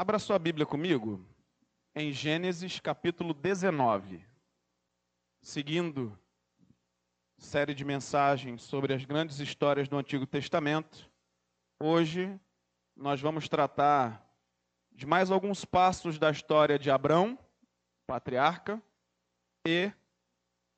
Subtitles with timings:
[0.00, 1.22] Abra sua Bíblia comigo
[1.94, 4.24] em Gênesis capítulo 19.
[5.42, 6.18] Seguindo
[7.36, 11.06] série de mensagens sobre as grandes histórias do Antigo Testamento,
[11.78, 12.34] hoje
[12.96, 14.26] nós vamos tratar
[14.90, 17.38] de mais alguns passos da história de Abrão,
[18.06, 18.82] patriarca,
[19.68, 19.92] e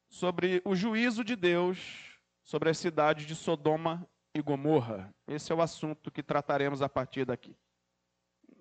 [0.08, 4.04] sobre o juízo de Deus sobre as cidades de Sodoma
[4.34, 5.14] e Gomorra.
[5.28, 7.56] Esse é o assunto que trataremos a partir daqui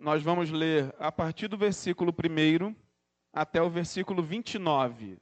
[0.01, 2.75] nós vamos ler a partir do versículo 1
[3.31, 5.19] até o versículo 29.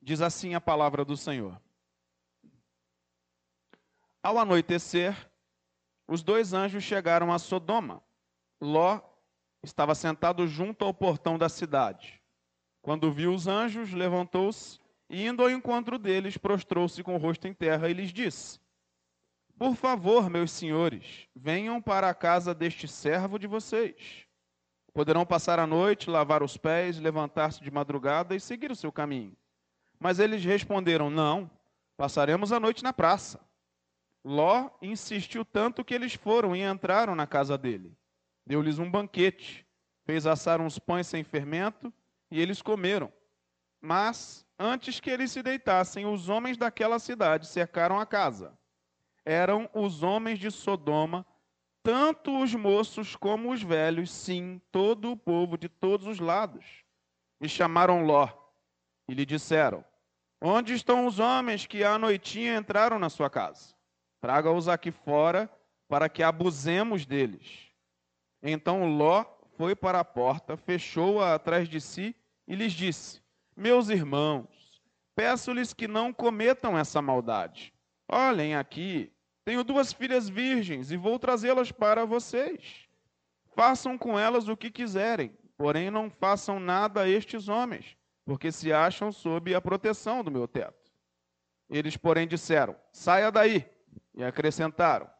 [0.00, 1.60] Diz assim a palavra do Senhor.
[4.22, 5.30] Ao anoitecer,
[6.08, 8.02] os dois anjos chegaram a Sodoma.
[8.58, 9.02] Ló
[9.62, 12.22] estava sentado junto ao portão da cidade.
[12.80, 14.80] Quando viu os anjos, levantou-se
[15.10, 18.58] e, indo ao encontro deles, prostrou-se com o rosto em terra e lhes disse:
[19.60, 24.26] por favor, meus senhores, venham para a casa deste servo de vocês.
[24.94, 29.36] Poderão passar a noite, lavar os pés, levantar-se de madrugada e seguir o seu caminho.
[29.98, 31.50] Mas eles responderam: Não,
[31.94, 33.38] passaremos a noite na praça.
[34.24, 37.94] Ló insistiu tanto que eles foram e entraram na casa dele.
[38.46, 39.66] Deu-lhes um banquete,
[40.06, 41.92] fez assar uns pães sem fermento
[42.30, 43.12] e eles comeram.
[43.78, 48.58] Mas, antes que eles se deitassem, os homens daquela cidade cercaram a casa
[49.30, 51.24] eram os homens de Sodoma,
[51.84, 56.64] tanto os moços como os velhos, sim, todo o povo de todos os lados.
[57.40, 58.28] E chamaram Ló
[59.08, 59.84] e lhe disseram:
[60.42, 63.72] Onde estão os homens que à noitinha entraram na sua casa?
[64.20, 65.48] Traga-os aqui fora
[65.88, 67.70] para que abusemos deles.
[68.42, 69.24] Então Ló
[69.56, 72.16] foi para a porta, fechou-a atrás de si
[72.48, 73.22] e lhes disse:
[73.56, 74.82] Meus irmãos,
[75.14, 77.72] peço-lhes que não cometam essa maldade.
[78.08, 79.12] Olhem aqui,
[79.50, 82.88] tenho duas filhas virgens e vou trazê-las para vocês.
[83.56, 88.72] Façam com elas o que quiserem, porém não façam nada a estes homens, porque se
[88.72, 90.92] acham sob a proteção do meu teto.
[91.68, 93.68] Eles, porém, disseram: Saia daí.
[94.14, 95.10] E acrescentaram: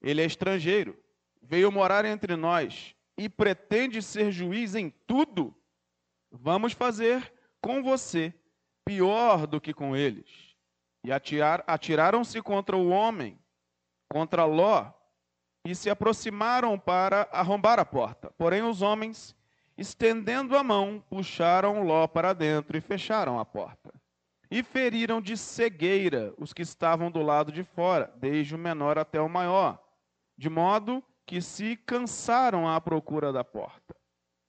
[0.00, 0.98] Ele é estrangeiro,
[1.42, 5.54] veio morar entre nós e pretende ser juiz em tudo.
[6.32, 8.32] Vamos fazer com você
[8.86, 10.47] pior do que com eles
[11.04, 13.38] e atiraram-se contra o homem,
[14.10, 14.90] contra Ló,
[15.64, 18.32] e se aproximaram para arrombar a porta.
[18.38, 19.36] Porém, os homens,
[19.76, 23.92] estendendo a mão, puxaram Ló para dentro e fecharam a porta.
[24.50, 29.20] E feriram de cegueira os que estavam do lado de fora, desde o menor até
[29.20, 29.78] o maior,
[30.38, 33.94] de modo que se cansaram à procura da porta.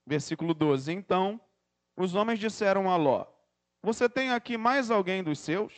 [0.07, 1.39] Versículo 12: Então
[1.97, 3.25] os homens disseram a Ló:
[3.83, 5.73] Você tem aqui mais alguém dos seus?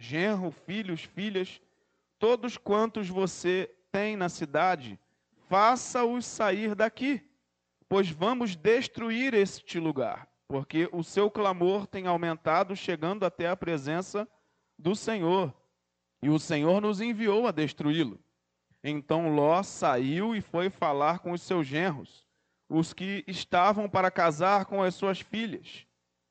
[0.00, 1.60] Genro, filhos, filhas,
[2.18, 4.98] todos quantos você tem na cidade,
[5.48, 7.22] faça-os sair daqui,
[7.88, 14.26] pois vamos destruir este lugar, porque o seu clamor tem aumentado, chegando até a presença
[14.78, 15.54] do Senhor,
[16.22, 18.18] e o Senhor nos enviou a destruí-lo.
[18.82, 22.26] Então Ló saiu e foi falar com os seus genros,
[22.68, 25.86] os que estavam para casar com as suas filhas.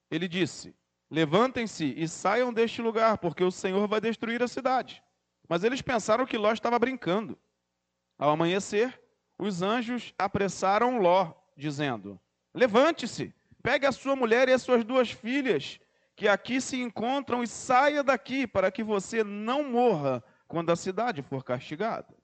[0.09, 0.73] Ele disse:
[1.11, 5.03] Levantem-se e saiam deste lugar, porque o Senhor vai destruir a cidade.
[5.47, 7.37] Mas eles pensaram que Ló estava brincando.
[8.17, 9.01] Ao amanhecer,
[9.37, 12.19] os anjos apressaram Ló, dizendo:
[12.53, 13.33] Levante-se,
[13.63, 15.79] pegue a sua mulher e as suas duas filhas,
[16.15, 21.23] que aqui se encontram, e saia daqui, para que você não morra quando a cidade
[21.23, 22.15] for castigada.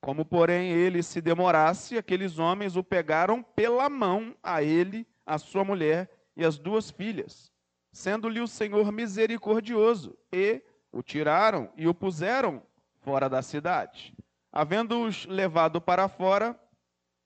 [0.00, 5.64] Como, porém, ele se demorasse, aqueles homens o pegaram pela mão, a ele, a sua
[5.64, 7.54] mulher e as duas filhas
[7.96, 10.62] sendo-lhe o Senhor misericordioso, e
[10.92, 12.62] o tiraram e o puseram
[13.00, 14.14] fora da cidade.
[14.52, 16.58] Havendo-os levado para fora,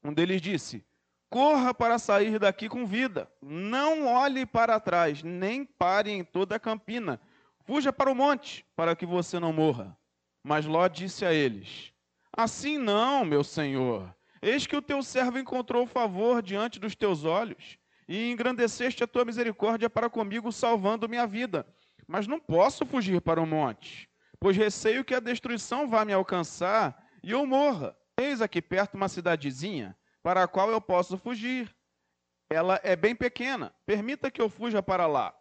[0.03, 0.84] um deles disse:
[1.28, 6.60] Corra para sair daqui com vida, não olhe para trás, nem pare em toda a
[6.60, 7.20] campina,
[7.64, 9.97] fuja para o monte, para que você não morra.
[10.42, 11.92] Mas Ló disse a eles:
[12.32, 17.80] Assim não, meu senhor, eis que o teu servo encontrou favor diante dos teus olhos
[18.10, 21.65] e engrandeceste a tua misericórdia para comigo, salvando minha vida.
[22.09, 24.10] Mas não posso fugir para o monte,
[24.41, 27.97] pois receio que a destruição vá me alcançar e eu morra.
[28.18, 31.72] Eis aqui perto uma cidadezinha para a qual eu posso fugir.
[32.51, 35.33] Ela é bem pequena, permita que eu fuja para lá.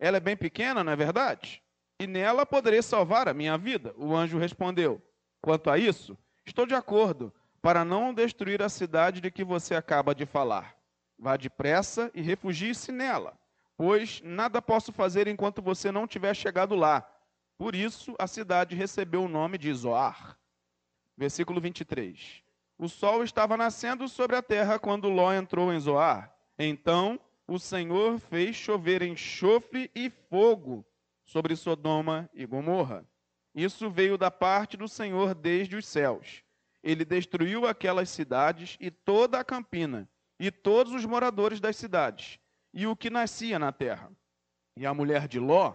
[0.00, 1.62] Ela é bem pequena, não é verdade?
[2.00, 3.92] E nela poderei salvar a minha vida.
[3.98, 5.02] O anjo respondeu:
[5.42, 6.16] Quanto a isso,
[6.46, 10.77] estou de acordo, para não destruir a cidade de que você acaba de falar.
[11.18, 13.36] Vá depressa e refugie-se nela,
[13.76, 17.06] pois nada posso fazer enquanto você não tiver chegado lá.
[17.56, 20.38] Por isso a cidade recebeu o nome de Zoar.
[21.16, 22.42] Versículo 23.
[22.78, 26.32] O sol estava nascendo sobre a terra quando Ló entrou em Zoar.
[26.56, 27.18] Então
[27.48, 30.86] o Senhor fez chover enxofre e fogo
[31.24, 33.04] sobre Sodoma e Gomorra.
[33.52, 36.44] Isso veio da parte do Senhor desde os céus.
[36.80, 42.38] Ele destruiu aquelas cidades e toda a campina, e todos os moradores das cidades,
[42.72, 44.10] e o que nascia na terra.
[44.76, 45.74] E a mulher de Ló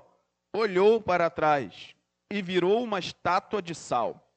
[0.53, 1.95] olhou para trás
[2.31, 4.31] e virou uma estátua de sal.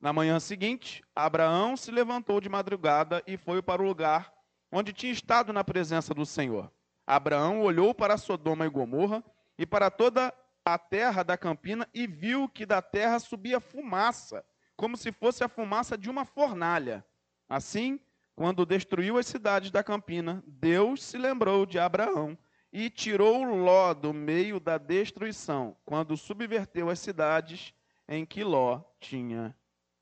[0.00, 4.32] Na manhã seguinte, Abraão se levantou de madrugada e foi para o lugar
[4.70, 6.70] onde tinha estado na presença do Senhor.
[7.06, 9.24] Abraão olhou para Sodoma e Gomorra
[9.58, 10.32] e para toda
[10.64, 14.44] a terra da campina e viu que da terra subia fumaça,
[14.76, 17.04] como se fosse a fumaça de uma fornalha.
[17.48, 17.98] Assim,
[18.38, 22.38] quando destruiu as cidades da campina, Deus se lembrou de Abraão
[22.72, 27.74] e tirou Ló do meio da destruição, quando subverteu as cidades
[28.08, 29.52] em que Ló tinha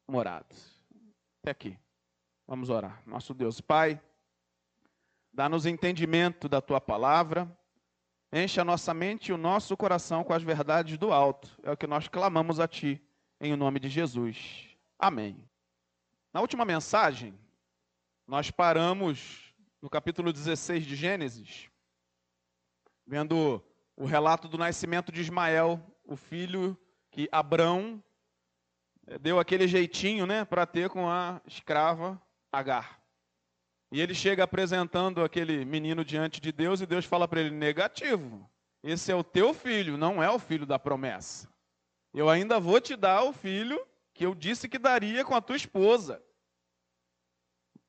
[0.07, 0.55] morado.
[1.41, 1.79] Até aqui.
[2.47, 3.03] Vamos orar.
[3.07, 3.99] Nosso Deus, Pai,
[5.33, 7.51] dá-nos entendimento da tua palavra
[8.31, 11.49] Enche a nossa mente e o nosso coração com as verdades do alto.
[11.63, 13.01] É o que nós clamamos a Ti,
[13.41, 14.77] em nome de Jesus.
[14.99, 15.43] Amém.
[16.35, 17.33] Na última mensagem,
[18.27, 21.71] nós paramos no capítulo 16 de Gênesis,
[23.07, 23.63] vendo
[23.97, 26.77] o relato do nascimento de Ismael, o filho
[27.11, 28.03] que Abrão
[29.07, 32.21] eh, deu aquele jeitinho, né, para ter com a escrava
[32.53, 33.01] Agar.
[33.93, 38.49] E ele chega apresentando aquele menino diante de Deus e Deus fala para ele: negativo.
[38.83, 41.49] Esse é o teu filho, não é o filho da promessa.
[42.13, 43.81] Eu ainda vou te dar o filho
[44.15, 46.23] que eu disse que daria com a tua esposa.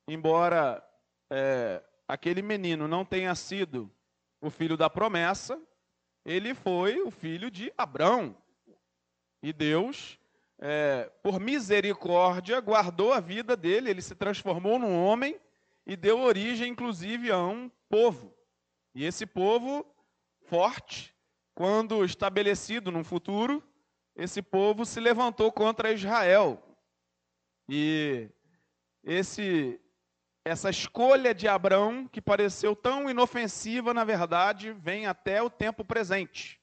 [0.07, 0.83] Embora
[1.29, 3.91] é, aquele menino não tenha sido
[4.39, 5.59] o filho da promessa,
[6.23, 8.35] ele foi o filho de Abrão.
[9.43, 10.17] E Deus,
[10.59, 15.39] é, por misericórdia, guardou a vida dele, ele se transformou num homem
[15.85, 18.33] e deu origem, inclusive, a um povo.
[18.95, 19.85] E esse povo
[20.45, 21.13] forte,
[21.53, 23.63] quando estabelecido no futuro,
[24.15, 26.61] esse povo se levantou contra Israel.
[27.69, 28.29] E
[29.03, 29.79] esse
[30.47, 36.59] essa escolha de Abraão, que pareceu tão inofensiva, na verdade, vem até o tempo presente.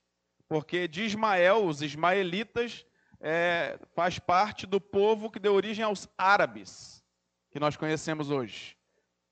[0.48, 2.86] Porque de Ismael, os ismaelitas,
[3.20, 7.04] é, faz parte do povo que deu origem aos árabes,
[7.50, 8.75] que nós conhecemos hoje.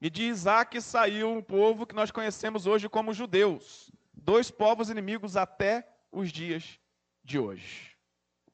[0.00, 5.34] E de Isaac saiu um povo que nós conhecemos hoje como judeus, dois povos inimigos
[5.34, 6.78] até os dias
[7.24, 7.96] de hoje.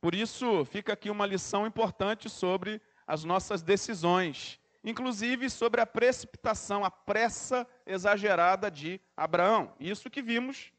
[0.00, 6.84] Por isso, fica aqui uma lição importante sobre as nossas decisões, inclusive sobre a precipitação,
[6.84, 9.74] a pressa exagerada de Abraão.
[9.78, 10.72] Isso que vimos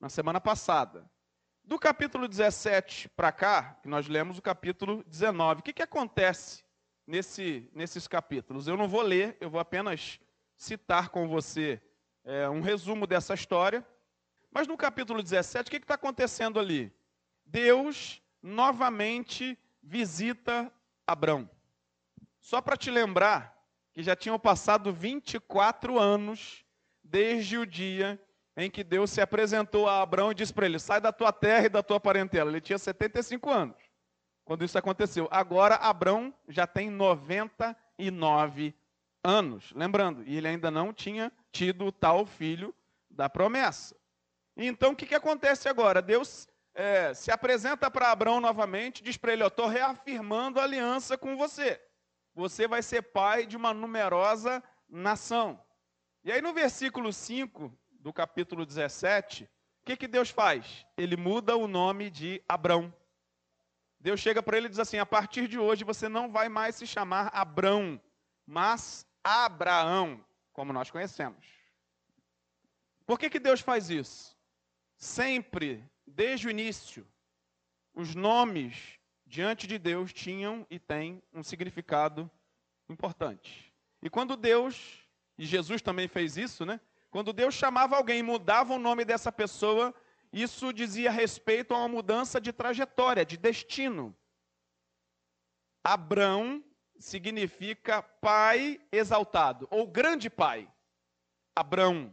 [0.00, 1.08] na semana passada.
[1.64, 6.64] Do capítulo 17 para cá, que nós lemos o capítulo 19, o que, que acontece
[7.06, 8.66] nesse, nesses capítulos.
[8.66, 10.20] Eu não vou ler, eu vou apenas
[10.56, 11.80] citar com você
[12.24, 13.86] é, um resumo dessa história.
[14.50, 16.92] Mas no capítulo 17, o que está acontecendo ali?
[17.44, 20.72] Deus novamente visita
[21.06, 21.48] Abrão.
[22.40, 23.56] Só para te lembrar
[23.92, 26.64] que já tinham passado 24 anos
[27.04, 28.20] desde o dia
[28.56, 31.66] em que Deus se apresentou a Abrão e disse para ele: sai da tua terra
[31.66, 32.50] e da tua parentela.
[32.50, 33.76] Ele tinha 75 anos
[34.44, 35.28] quando isso aconteceu.
[35.30, 38.74] Agora Abrão já tem 99
[39.22, 42.74] anos, lembrando, e ele ainda não tinha tido o tal filho
[43.08, 43.94] da promessa.
[44.56, 46.02] Então o que, que acontece agora?
[46.02, 51.36] Deus é, se apresenta para Abraão novamente, diz para ele: estou reafirmando a aliança com
[51.36, 51.80] você.
[52.40, 55.62] Você vai ser pai de uma numerosa nação.
[56.24, 60.86] E aí no versículo 5 do capítulo 17, o que, que Deus faz?
[60.96, 62.94] Ele muda o nome de Abrão.
[63.98, 66.76] Deus chega para ele e diz assim: a partir de hoje você não vai mais
[66.76, 68.00] se chamar Abrão,
[68.46, 71.46] mas Abraão, como nós conhecemos.
[73.04, 74.34] Por que, que Deus faz isso?
[74.96, 77.06] Sempre, desde o início,
[77.92, 78.98] os nomes
[79.30, 82.28] diante de Deus tinham e têm um significado
[82.88, 83.72] importante.
[84.02, 84.98] E quando Deus,
[85.38, 86.80] e Jesus também fez isso, né?
[87.12, 89.94] Quando Deus chamava alguém e mudava o nome dessa pessoa,
[90.32, 94.16] isso dizia respeito a uma mudança de trajetória, de destino.
[95.84, 96.62] Abrão
[96.98, 100.68] significa pai exaltado, ou grande pai.
[101.54, 102.12] Abrão.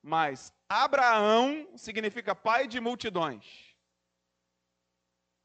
[0.00, 3.69] Mas Abraão significa pai de multidões.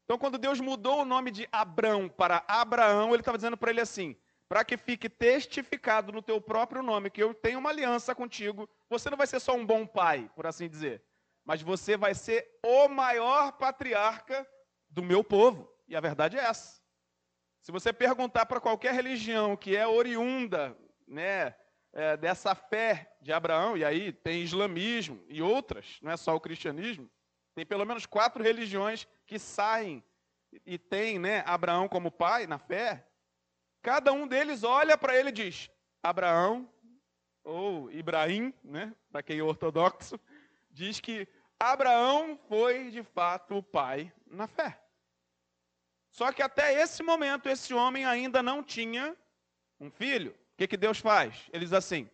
[0.06, 3.82] Então, quando Deus mudou o nome de Abrão para Abraão, ele estava dizendo para ele
[3.82, 4.16] assim:
[4.48, 9.10] para que fique testificado no teu próprio nome que eu tenho uma aliança contigo, você
[9.10, 11.04] não vai ser só um bom pai, por assim dizer
[11.46, 14.46] mas você vai ser o maior patriarca
[14.90, 15.72] do meu povo.
[15.86, 16.82] E a verdade é essa.
[17.62, 21.54] Se você perguntar para qualquer religião que é oriunda né,
[21.92, 26.40] é, dessa fé de Abraão, e aí tem islamismo e outras, não é só o
[26.40, 27.08] cristianismo,
[27.56, 30.04] tem pelo menos quatro religiões que saem
[30.66, 33.08] e tem né, Abraão como pai na fé.
[33.80, 35.70] Cada um deles olha para ele e diz:
[36.02, 36.70] Abraão,
[37.42, 40.20] ou Ibrahim, né, para quem é ortodoxo,
[40.70, 41.26] diz que
[41.58, 44.78] Abraão foi de fato o pai na fé.
[46.10, 49.16] Só que até esse momento, esse homem ainda não tinha
[49.80, 50.32] um filho.
[50.32, 51.48] O que, que Deus faz?
[51.50, 52.06] Ele diz assim: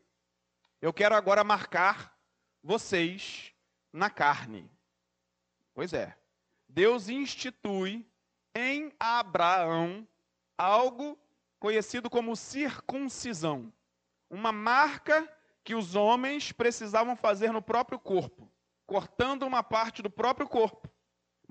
[0.80, 2.16] Eu quero agora marcar
[2.62, 3.52] vocês
[3.92, 4.70] na carne.
[5.74, 6.16] Pois é.
[6.68, 8.06] Deus institui
[8.54, 10.06] em Abraão
[10.56, 11.18] algo
[11.58, 13.72] conhecido como circuncisão
[14.28, 15.28] uma marca
[15.62, 18.50] que os homens precisavam fazer no próprio corpo,
[18.86, 20.90] cortando uma parte do próprio corpo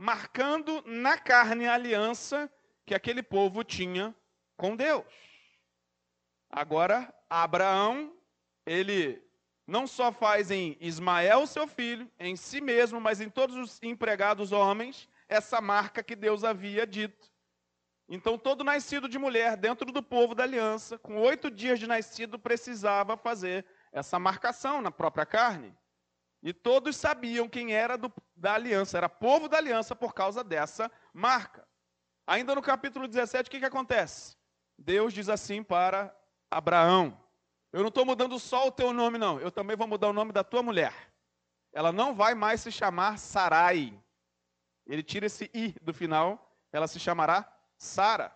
[0.02, 2.52] marcando na carne a aliança
[2.88, 4.16] que aquele povo tinha
[4.58, 5.06] com Deus.
[6.50, 8.12] Agora, Abraão,
[8.66, 9.22] ele
[9.68, 14.52] não só faz em Ismael, seu filho, em si mesmo, mas em todos os empregados
[14.52, 17.32] homens, essa marca que Deus havia dito.
[18.10, 22.38] Então, todo nascido de mulher dentro do povo da aliança, com oito dias de nascido,
[22.38, 25.74] precisava fazer essa marcação na própria carne.
[26.44, 30.92] E todos sabiam quem era do, da aliança, era povo da aliança por causa dessa
[31.14, 31.66] marca.
[32.26, 34.36] Ainda no capítulo 17, o que, que acontece?
[34.78, 36.14] Deus diz assim para
[36.50, 37.18] Abraão:
[37.72, 40.32] Eu não estou mudando só o teu nome, não, eu também vou mudar o nome
[40.32, 40.94] da tua mulher.
[41.72, 43.98] Ela não vai mais se chamar Sarai.
[44.86, 48.36] Ele tira esse i do final, ela se chamará Sara.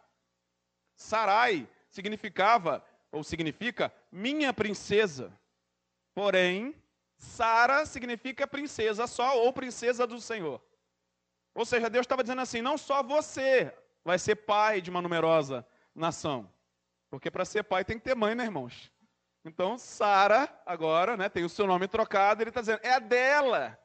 [0.96, 5.38] Sarai significava, ou significa, minha princesa.
[6.14, 6.74] Porém,
[7.18, 10.62] Sara significa princesa só ou princesa do Senhor.
[11.54, 13.74] Ou seja, Deus estava dizendo assim: não só você
[14.04, 16.52] vai ser pai de uma numerosa nação.
[17.10, 18.92] Porque para ser pai tem que ter mãe, né, irmãos?
[19.46, 23.80] Então, Sara, agora, né, tem o seu nome trocado, ele está dizendo: é dela.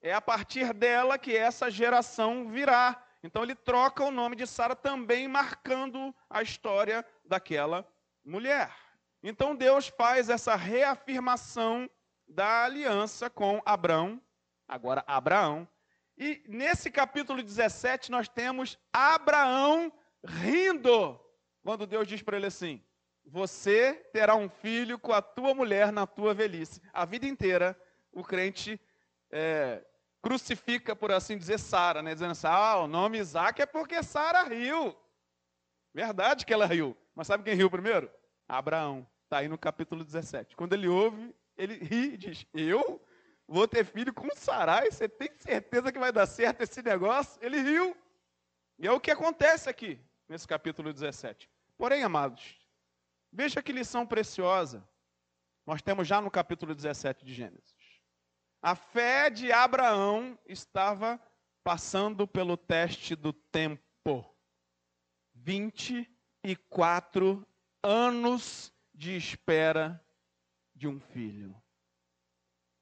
[0.00, 3.02] É a partir dela que essa geração virá.
[3.20, 7.84] Então, ele troca o nome de Sara também, marcando a história daquela
[8.24, 8.72] mulher.
[9.20, 11.90] Então, Deus faz essa reafirmação
[12.28, 14.22] da aliança com Abraão,
[14.68, 15.66] agora Abraão.
[16.16, 19.92] E nesse capítulo 17 nós temos Abraão
[20.24, 21.20] rindo,
[21.62, 22.85] quando Deus diz para ele assim:
[23.26, 26.80] Você terá um filho com a tua mulher na tua velhice.
[26.92, 27.78] A vida inteira
[28.12, 28.80] o crente
[29.30, 29.84] é,
[30.22, 32.14] crucifica, por assim dizer, Sara, né?
[32.14, 34.96] dizendo assim: Ah, o nome Isaac é porque Sara riu.
[35.92, 36.96] Verdade que ela riu.
[37.14, 38.10] Mas sabe quem riu primeiro?
[38.48, 39.06] Abraão.
[39.24, 40.54] Está aí no capítulo 17.
[40.54, 43.00] Quando ele ouve ele ri e diz: Eu
[43.48, 47.38] vou ter filho com Sarai, você tem certeza que vai dar certo esse negócio?
[47.42, 47.96] Ele riu.
[48.78, 51.48] E é o que acontece aqui, nesse capítulo 17.
[51.78, 52.58] Porém, amados,
[53.36, 54.82] veja que lição preciosa
[55.66, 58.00] nós temos já no capítulo 17 de Gênesis.
[58.62, 61.20] A fé de Abraão estava
[61.62, 63.84] passando pelo teste do tempo.
[65.34, 67.46] 24
[67.82, 70.02] anos de espera
[70.74, 71.54] de um filho.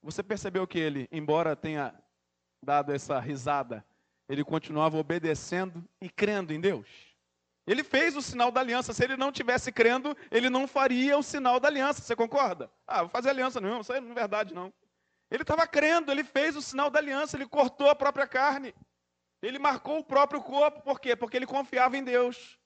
[0.03, 2.01] Você percebeu que ele, embora tenha
[2.63, 3.85] dado essa risada,
[4.29, 7.14] ele continuava obedecendo e crendo em Deus?
[7.67, 8.93] Ele fez o sinal da aliança.
[8.93, 12.03] Se ele não tivesse crendo, ele não faria o sinal da aliança.
[12.03, 12.71] Você concorda?
[12.87, 14.73] Ah, vou fazer aliança não, isso não é verdade não.
[15.31, 18.75] Ele estava crendo, ele fez o sinal da aliança, ele cortou a própria carne.
[19.43, 21.17] Ele marcou o próprio corpo, por quê?
[21.17, 22.59] Porque ele confiava em Deus.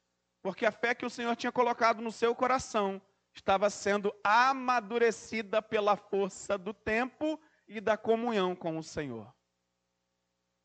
[0.42, 3.00] Porque a fé que o Senhor tinha colocado no seu coração
[3.34, 9.32] estava sendo amadurecida pela força do tempo e da comunhão com o Senhor.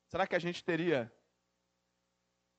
[0.07, 1.11] Será que a gente teria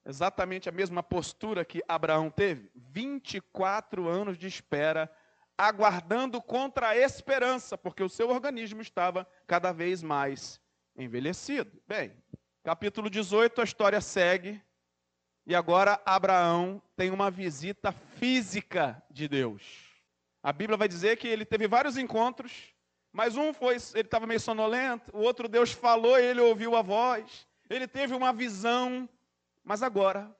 [0.04, 2.70] exatamente a mesma postura que Abraão teve?
[2.75, 5.11] 24 anos de espera,
[5.56, 10.61] aguardando contra a esperança, porque o seu organismo estava cada vez mais
[10.96, 11.70] envelhecido.
[11.87, 12.12] Bem,
[12.62, 14.61] capítulo 18, a história segue.
[15.46, 19.62] E agora Abraão tem uma visita física de Deus.
[20.42, 22.75] A Bíblia vai dizer que ele teve vários encontros,
[23.12, 26.82] mas um foi, ele estava meio sonolento, o outro Deus falou e ele ouviu a
[26.82, 29.08] voz, ele teve uma visão,
[29.64, 30.35] mas agora,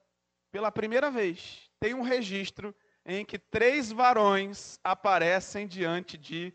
[0.51, 2.73] pela primeira vez, tem um registro
[3.05, 6.53] em que três varões aparecem diante de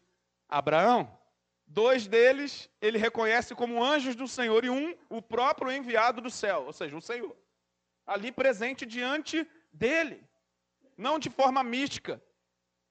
[0.48, 1.18] Abraão.
[1.66, 6.64] Dois deles ele reconhece como anjos do Senhor e um, o próprio enviado do céu,
[6.66, 7.36] ou seja, o Senhor,
[8.06, 10.24] ali presente diante dele,
[10.96, 12.20] não de forma mística,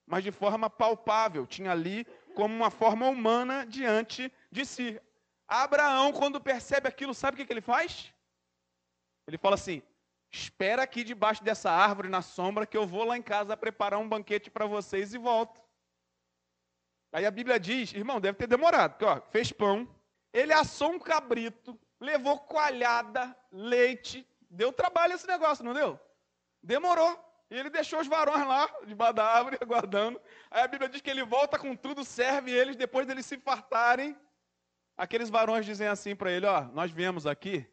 [0.05, 4.99] mas de forma palpável, tinha ali como uma forma humana diante de si.
[5.47, 8.13] Abraão, quando percebe aquilo, sabe o que, ele faz?
[9.29, 9.81] Ele fala assim:
[10.31, 14.09] Espera aqui debaixo dessa árvore na sombra que eu vou lá em casa preparar um
[14.09, 15.59] banquete para vocês e volto.
[17.11, 19.87] Aí a Bíblia diz, irmão, deve ter demorado, porque ó, fez pão,
[20.31, 25.99] ele assou um cabrito, levou coalhada, leite, deu trabalho esse negócio, não deu?
[26.61, 27.25] Demorou.
[27.49, 30.21] E ele deixou os varões lá, debaixo da árvore, aguardando.
[30.51, 34.15] Aí a Bíblia diz que ele volta com tudo, serve eles, depois deles se fartarem.
[34.95, 37.67] Aqueles varões dizem assim para ele: Ó, nós viemos aqui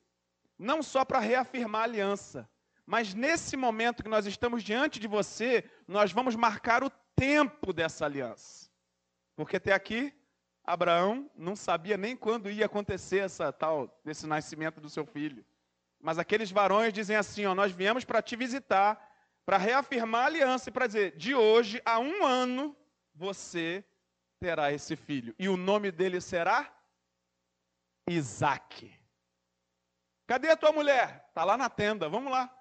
[0.59, 2.49] não só para reafirmar a aliança,
[2.87, 8.05] mas nesse momento que nós estamos diante de você, nós vamos marcar o tempo dessa
[8.05, 8.71] aliança.
[9.35, 10.15] Porque até aqui,
[10.65, 15.45] Abraão não sabia nem quando ia acontecer essa tal, desse nascimento do seu filho.
[16.01, 19.01] Mas aqueles varões dizem assim: ó, nós viemos para te visitar,
[19.45, 22.77] para reafirmar a aliança e para dizer: de hoje a um ano
[23.15, 23.85] você
[24.39, 25.35] terá esse filho.
[25.39, 26.73] E o nome dele será
[28.09, 28.96] Isaac.
[30.26, 31.25] Cadê a tua mulher?
[31.28, 32.52] Está lá na tenda, vamos lá.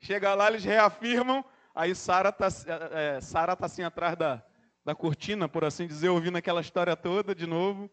[0.00, 1.44] Chega lá, eles reafirmam.
[1.74, 2.48] Aí Sara está
[2.92, 4.42] é, Sara tá assim atrás da,
[4.84, 7.90] da cortina, por assim dizer, ouvindo aquela história toda de novo.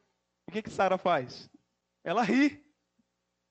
[0.48, 1.50] O que, que Sara faz?
[2.04, 2.64] Ela ri.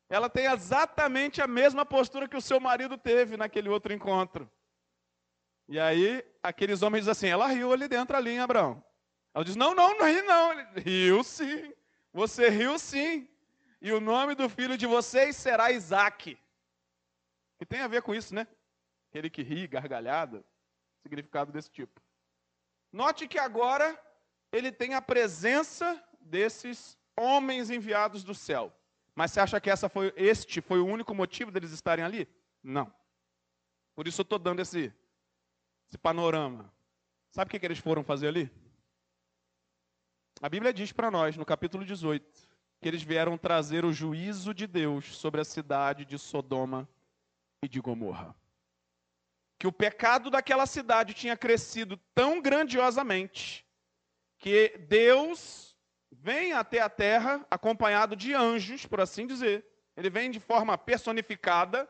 [0.09, 4.51] Ela tem exatamente a mesma postura que o seu marido teve naquele outro encontro.
[5.69, 8.85] E aí, aqueles homens dizem assim: ela riu ali dentro, ali em Abraão.
[9.33, 10.53] Ela diz: não, não, não ri não.
[10.53, 11.73] Ele, riu sim.
[12.13, 13.32] Você riu sim
[13.85, 16.39] e o nome do filho de vocês será Isaac.
[17.59, 18.47] Que tem a ver com isso, né?
[19.09, 20.45] Aquele que ri, gargalhada,
[21.03, 22.01] significado desse tipo.
[22.93, 24.01] Note que agora
[24.53, 28.73] ele tem a presença desses homens enviados do céu.
[29.17, 32.29] Mas você acha que essa foi, este foi o único motivo deles estarem ali?
[32.63, 32.95] Não.
[33.97, 34.95] Por isso eu estou dando esse,
[35.89, 36.73] esse panorama.
[37.33, 38.49] Sabe o que, que eles foram fazer ali?
[40.41, 42.52] A Bíblia diz para nós, no capítulo 18,
[42.83, 46.89] que eles vieram trazer o juízo de Deus sobre a cidade de Sodoma
[47.63, 48.35] e de Gomorra.
[49.57, 53.65] Que o pecado daquela cidade tinha crescido tão grandiosamente
[54.37, 55.77] que Deus
[56.11, 59.65] vem até a terra acompanhado de anjos, por assim dizer.
[59.97, 61.89] Ele vem de forma personificada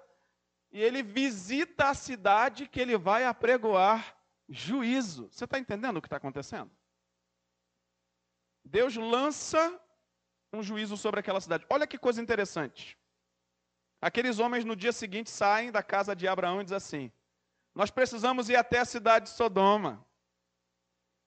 [0.70, 4.14] e ele visita a cidade que ele vai apregoar
[4.46, 5.30] juízo.
[5.30, 6.70] Você está entendendo o que está acontecendo?
[8.62, 9.80] Deus lança
[10.52, 11.66] um juízo sobre aquela cidade.
[11.70, 12.98] Olha que coisa interessante.
[14.00, 17.12] Aqueles homens no dia seguinte saem da casa de Abraão e dizem assim:
[17.74, 20.04] Nós precisamos ir até a cidade de Sodoma.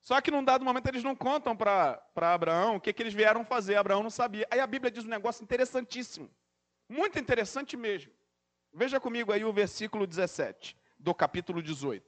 [0.01, 3.43] Só que num dado momento eles não contam para Abraão o que, que eles vieram
[3.43, 3.75] fazer.
[3.75, 4.47] Abraão não sabia.
[4.51, 6.29] Aí a Bíblia diz um negócio interessantíssimo.
[6.88, 8.13] Muito interessante mesmo.
[8.71, 12.05] Veja comigo aí o versículo 17 do capítulo 18.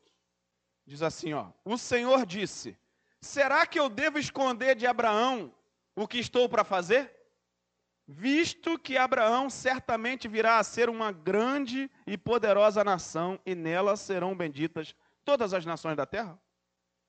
[0.85, 2.77] Diz assim, ó: O Senhor disse:
[3.19, 5.51] Será que eu devo esconder de Abraão
[5.97, 7.11] o que estou para fazer?
[8.07, 14.37] Visto que Abraão certamente virá a ser uma grande e poderosa nação, e nela serão
[14.37, 16.39] benditas todas as nações da terra.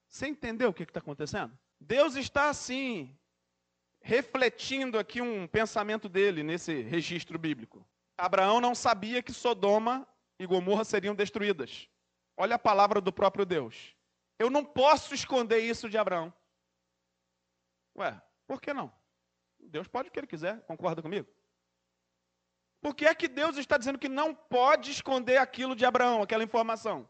[0.09, 1.57] Você entendeu o que está acontecendo?
[1.79, 3.15] Deus está assim,
[4.01, 7.87] refletindo aqui um pensamento dele nesse registro bíblico.
[8.17, 11.91] Abraão não sabia que Sodoma e Gomorra seriam destruídas.
[12.39, 13.95] Olha a palavra do próprio Deus.
[14.39, 16.33] Eu não posso esconder isso de Abraão.
[17.97, 18.91] Ué, por que não?
[19.61, 21.29] Deus pode o que ele quiser, concorda comigo?
[22.81, 26.43] Por que é que Deus está dizendo que não pode esconder aquilo de Abraão, aquela
[26.43, 27.09] informação?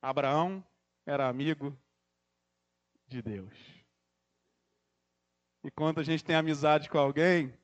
[0.00, 0.66] Abraão
[1.06, 1.78] era amigo
[3.06, 3.56] de Deus.
[5.62, 7.56] E quando a gente tem amizade com alguém,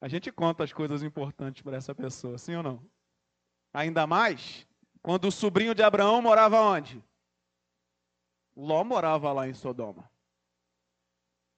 [0.00, 2.90] a gente conta as coisas importantes para essa pessoa, sim ou não?
[3.72, 4.66] Ainda mais
[5.00, 7.02] quando o sobrinho de Abraão morava onde?
[8.54, 10.10] Ló morava lá em Sodoma.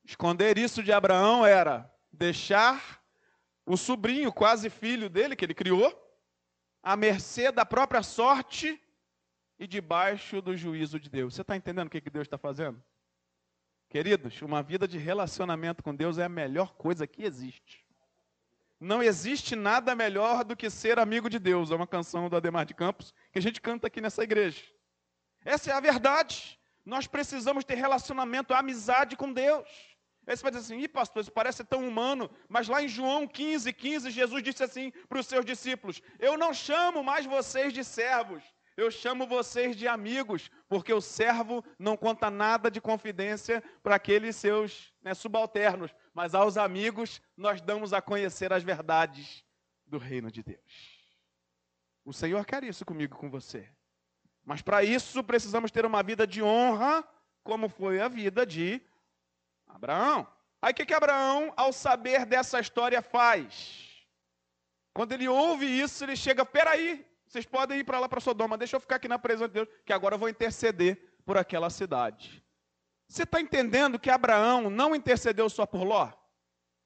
[0.09, 3.05] Esconder isso de Abraão era deixar
[3.67, 5.93] o sobrinho, quase filho dele, que ele criou,
[6.83, 8.83] à mercê da própria sorte
[9.59, 11.35] e debaixo do juízo de Deus.
[11.35, 12.83] Você está entendendo o que, que Deus está fazendo?
[13.91, 17.85] Queridos, uma vida de relacionamento com Deus é a melhor coisa que existe.
[18.81, 21.71] Não existe nada melhor do que ser amigo de Deus.
[21.71, 24.65] É uma canção do Ademar de Campos que a gente canta aqui nessa igreja.
[25.45, 26.59] Essa é a verdade.
[26.83, 29.69] Nós precisamos ter relacionamento, amizade com Deus.
[30.29, 33.27] Aí você vai dizer assim, Ih, pastor, isso parece tão humano, mas lá em João
[33.27, 37.83] 15, 15, Jesus disse assim para os seus discípulos: Eu não chamo mais vocês de
[37.83, 38.45] servos,
[38.77, 44.37] eu chamo vocês de amigos, porque o servo não conta nada de confidência para aqueles
[44.37, 49.43] seus né, subalternos, mas aos amigos nós damos a conhecer as verdades
[49.87, 50.99] do reino de Deus.
[52.05, 53.67] O Senhor quer isso comigo, com você.
[54.45, 57.03] Mas para isso precisamos ter uma vida de honra,
[57.43, 58.83] como foi a vida de
[59.69, 60.27] Abraão.
[60.61, 63.89] Aí o que, que Abraão, ao saber dessa história, faz?
[64.93, 68.77] Quando ele ouve isso, ele chega, peraí, vocês podem ir para lá para Sodoma, deixa
[68.77, 72.43] eu ficar aqui na presença de Deus, que agora eu vou interceder por aquela cidade.
[73.07, 76.11] Você está entendendo que Abraão não intercedeu só por Ló?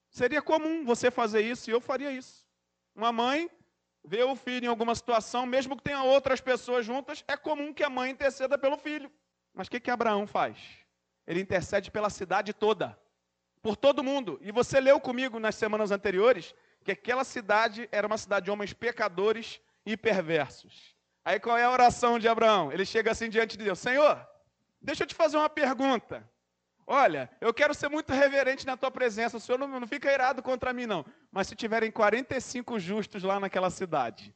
[0.09, 2.47] Seria comum você fazer isso e eu faria isso.
[2.95, 3.49] Uma mãe
[4.05, 7.83] vê o filho em alguma situação, mesmo que tenha outras pessoas juntas, é comum que
[7.83, 9.11] a mãe interceda pelo filho.
[9.53, 10.57] Mas o que, que Abraão faz?
[11.25, 12.97] Ele intercede pela cidade toda,
[13.61, 14.37] por todo mundo.
[14.41, 18.73] E você leu comigo nas semanas anteriores que aquela cidade era uma cidade de homens
[18.73, 20.93] pecadores e perversos.
[21.25, 22.71] Aí qual é a oração de Abraão?
[22.71, 24.27] Ele chega assim diante de Deus: Senhor,
[24.81, 26.29] deixa eu te fazer uma pergunta.
[26.85, 29.37] Olha, eu quero ser muito reverente na tua presença.
[29.37, 31.05] O senhor não, não fica irado contra mim, não.
[31.31, 34.35] Mas se tiverem 45 justos lá naquela cidade,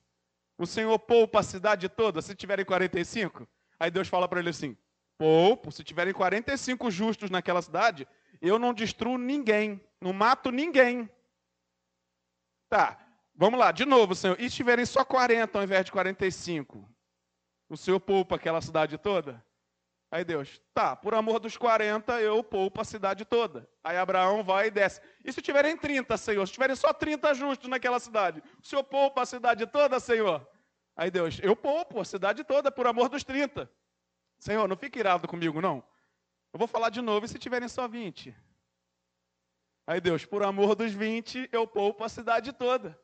[0.57, 3.45] o senhor poupa a cidade toda se tiverem 45?
[3.77, 4.77] Aí Deus fala para ele assim:
[5.17, 8.07] poupo, se tiverem 45 justos naquela cidade,
[8.41, 11.09] eu não destruo ninguém, não mato ninguém.
[12.69, 12.99] Tá,
[13.35, 14.39] vamos lá, de novo, Senhor.
[14.39, 16.87] E se tiverem só 40 ao invés de 45?
[17.69, 19.43] O Senhor poupa aquela cidade toda?
[20.09, 23.67] Aí Deus, tá, por amor dos 40, eu poupo a cidade toda.
[23.83, 25.01] Aí Abraão vai e desce.
[25.23, 26.45] E se tiverem 30, Senhor?
[26.45, 30.47] Se tiverem só 30 justos naquela cidade, o Senhor poupa a cidade toda, Senhor?
[30.95, 33.69] Aí Deus, eu poupo a cidade toda por amor dos 30.
[34.37, 35.83] Senhor, não fique irado comigo, não.
[36.53, 38.35] Eu vou falar de novo e se tiverem só 20?
[39.85, 42.99] Aí Deus, por amor dos 20, eu poupo a cidade toda.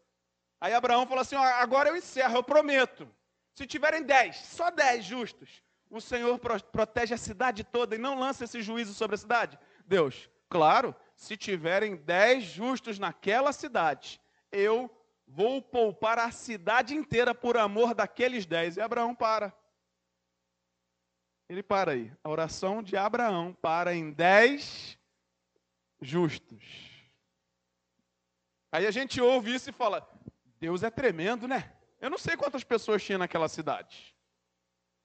[0.60, 3.08] Aí Abraão falou assim: ó, agora eu encerro, eu prometo.
[3.54, 6.40] Se tiverem 10, só 10 justos, o Senhor
[6.72, 9.60] protege a cidade toda e não lança esse juízo sobre a cidade?
[9.86, 14.20] Deus, claro, se tiverem 10 justos naquela cidade,
[14.52, 14.90] eu
[15.28, 18.78] vou poupar a cidade inteira por amor daqueles 10.
[18.78, 19.54] E Abraão para.
[21.50, 22.12] Ele para aí.
[22.24, 24.98] A oração de Abraão para em 10
[26.02, 26.64] justos.
[28.72, 30.08] Aí a gente ouve isso e fala:
[30.60, 31.74] Deus é tremendo, né?
[32.02, 34.16] Eu não sei quantas pessoas tinha naquela cidade.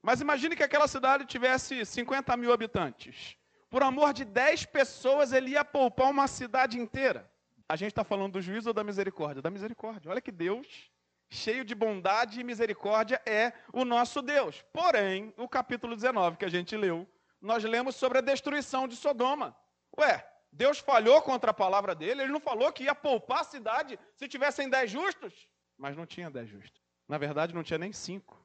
[0.02, 3.36] Mas imagine que aquela cidade tivesse 50 mil habitantes.
[3.68, 7.30] Por amor de 10 pessoas, ele ia poupar uma cidade inteira.
[7.68, 9.42] A gente está falando do juízo ou da misericórdia?
[9.42, 10.10] Da misericórdia.
[10.10, 10.90] Olha que Deus,
[11.30, 14.64] cheio de bondade e misericórdia, é o nosso Deus.
[14.72, 17.06] Porém, o capítulo 19 que a gente leu,
[17.40, 19.56] nós lemos sobre a destruição de Sodoma.
[19.98, 22.22] Ué, Deus falhou contra a palavra dele?
[22.22, 25.48] Ele não falou que ia poupar a cidade se tivessem 10 justos?
[25.76, 26.82] Mas não tinha 10 justos.
[27.06, 28.44] Na verdade, não tinha nem 5.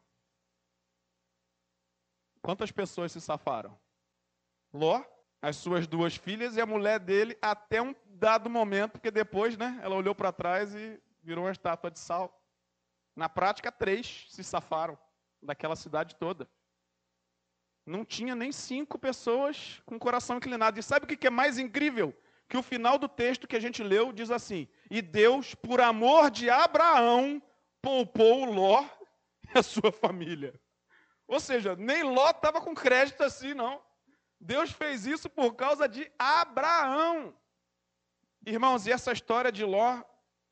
[2.42, 3.80] Quantas pessoas se safaram?
[4.74, 5.04] Ló,
[5.42, 9.80] as suas duas filhas e a mulher dele até um dado momento, porque depois, né,
[9.82, 12.43] ela olhou para trás e virou uma estátua de sal.
[13.16, 14.98] Na prática, três se safaram
[15.42, 16.50] daquela cidade toda.
[17.86, 20.80] Não tinha nem cinco pessoas com o coração inclinado.
[20.80, 22.18] E sabe o que é mais incrível?
[22.48, 26.32] Que o final do texto que a gente leu diz assim: E Deus, por amor
[26.32, 27.42] de Abraão,
[27.82, 28.86] poupou Ló
[29.44, 30.60] e a sua família.
[31.28, 33.82] Ou seja, nem Ló estava com crédito assim, não.
[34.40, 37.36] Deus fez isso por causa de Abraão.
[38.46, 40.04] Irmãos, e essa história de Ló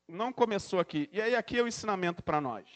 [0.08, 1.08] não começou aqui.
[1.12, 2.68] E aí, aqui é o ensinamento para nós.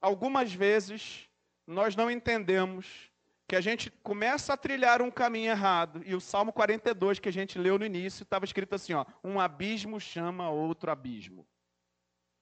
[0.00, 1.28] Algumas vezes,
[1.66, 3.10] nós não entendemos
[3.46, 6.02] que a gente começa a trilhar um caminho errado.
[6.06, 9.38] E o Salmo 42, que a gente leu no início, estava escrito assim: ó, um
[9.38, 11.46] abismo chama outro abismo.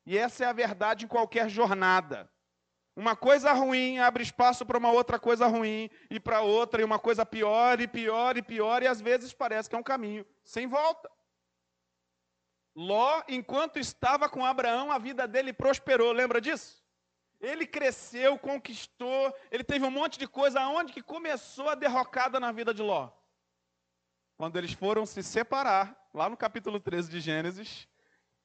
[0.06, 2.30] E essa é a verdade em qualquer jornada.
[2.96, 6.98] Uma coisa ruim abre espaço para uma outra coisa ruim, e para outra, e uma
[6.98, 10.66] coisa pior, e pior, e pior, e às vezes parece que é um caminho sem
[10.66, 11.10] volta.
[12.74, 16.80] Ló, enquanto estava com Abraão, a vida dele prosperou, lembra disso?
[17.40, 20.60] Ele cresceu, conquistou, ele teve um monte de coisa.
[20.60, 23.10] Aonde que começou a derrocada na vida de Ló?
[24.36, 27.88] Quando eles foram se separar, lá no capítulo 13 de Gênesis,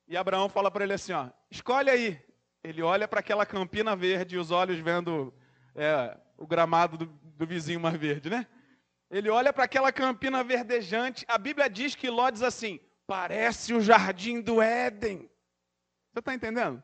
[0.08, 2.22] e Abraão fala para ele assim: ó, escolhe aí,
[2.64, 5.34] ele olha para aquela campina verde os olhos vendo
[5.74, 8.48] é, o gramado do, do, vizinho mais verde, né?
[9.10, 11.26] Ele olha para aquela campina verdejante.
[11.28, 15.30] A Bíblia diz que Ló diz assim: parece o jardim do Éden.
[16.12, 16.84] Você está entendendo?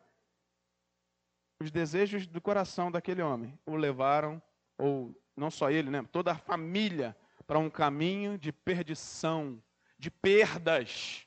[1.61, 4.41] Os desejos do coração daquele homem o levaram,
[4.77, 6.03] ou não só ele, né?
[6.11, 9.61] Toda a família para um caminho de perdição,
[9.97, 11.25] de perdas.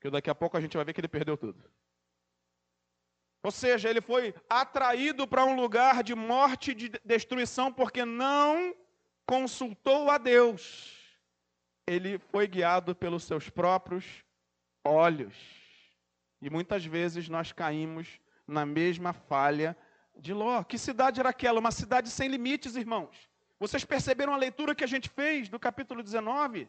[0.00, 1.62] Que daqui a pouco a gente vai ver que ele perdeu tudo.
[3.42, 8.74] Ou seja, ele foi atraído para um lugar de morte e de destruição porque não
[9.26, 10.97] consultou a Deus.
[11.88, 14.04] Ele foi guiado pelos seus próprios
[14.84, 15.34] olhos.
[16.42, 19.76] E muitas vezes nós caímos na mesma falha
[20.14, 20.62] de Ló.
[20.62, 21.58] Que cidade era aquela?
[21.58, 23.28] Uma cidade sem limites, irmãos.
[23.58, 26.68] Vocês perceberam a leitura que a gente fez do capítulo 19?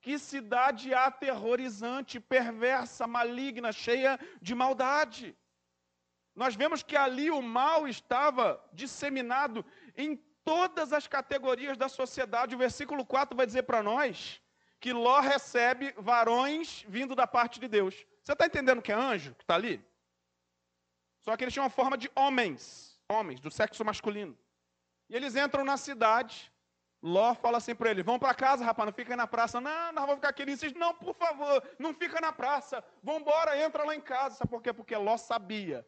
[0.00, 5.36] Que cidade aterrorizante, perversa, maligna, cheia de maldade.
[6.34, 9.64] Nós vemos que ali o mal estava disseminado
[9.96, 12.54] em todas as categorias da sociedade.
[12.54, 14.41] O versículo 4 vai dizer para nós
[14.82, 17.94] que Ló recebe varões vindo da parte de Deus.
[18.20, 19.80] Você está entendendo que é anjo que está ali?
[21.20, 24.36] Só que eles tinham uma forma de homens, homens, do sexo masculino.
[25.08, 26.52] E eles entram na cidade.
[27.00, 29.60] Ló fala assim para ele: Vão para casa, rapaz, não fica na praça.
[29.60, 30.42] Não, nós vamos ficar aqui.
[30.42, 32.84] Ele insiste: Não, por favor, não fica na praça.
[33.04, 34.34] Vão embora, entra lá em casa.
[34.34, 34.72] Sabe por quê?
[34.72, 35.86] Porque Ló sabia.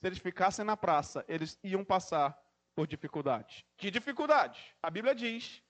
[0.00, 2.40] Se eles ficassem na praça, eles iam passar
[2.72, 3.66] por dificuldade.
[3.76, 4.76] Que dificuldade?
[4.80, 5.60] A Bíblia diz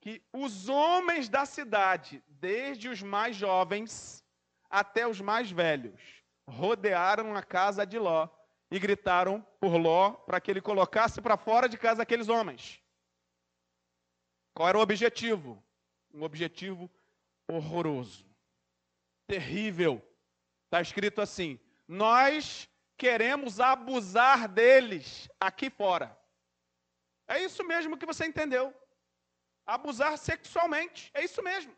[0.00, 4.24] que os homens da cidade, desde os mais jovens
[4.70, 6.00] até os mais velhos,
[6.48, 8.28] rodearam a casa de Ló
[8.70, 12.80] e gritaram por Ló para que ele colocasse para fora de casa aqueles homens.
[14.54, 15.62] Qual era o objetivo?
[16.12, 16.90] Um objetivo
[17.46, 18.26] horroroso,
[19.26, 20.02] terrível.
[20.64, 26.16] Está escrito assim: Nós queremos abusar deles aqui fora.
[27.28, 28.74] É isso mesmo que você entendeu.
[29.76, 31.72] Abusar sexualmente, é isso mesmo.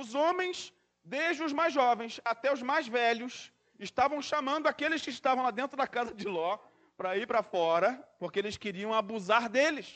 [0.00, 3.34] Os homens, desde os mais jovens até os mais velhos,
[3.78, 6.58] estavam chamando aqueles que estavam lá dentro da casa de Ló
[6.94, 9.88] para ir para fora, porque eles queriam abusar deles.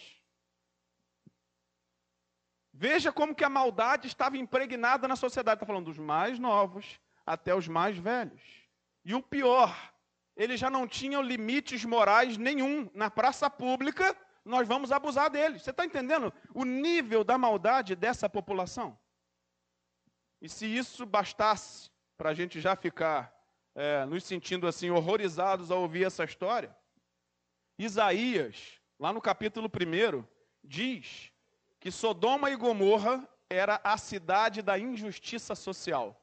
[2.73, 5.57] Veja como que a maldade estava impregnada na sociedade.
[5.57, 8.43] Está falando dos mais novos até os mais velhos.
[9.05, 9.77] E o pior,
[10.35, 12.91] eles já não tinham limites morais nenhum.
[12.95, 15.63] Na praça pública, nós vamos abusar deles.
[15.63, 18.99] Você está entendendo o nível da maldade dessa população?
[20.41, 23.35] E se isso bastasse para a gente já ficar
[23.75, 26.75] é, nos sentindo assim horrorizados ao ouvir essa história,
[27.79, 30.25] Isaías, lá no capítulo 1,
[30.63, 31.33] diz
[31.79, 36.17] que Sodoma e Gomorra era a cidade da injustiça social.